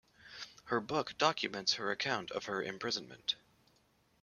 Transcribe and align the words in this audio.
Her 0.63 0.81
book 0.81 1.15
documents 1.19 1.73
her 1.75 1.91
account 1.91 2.31
of 2.31 2.45
her 2.45 2.63
imprisonment. 2.63 3.35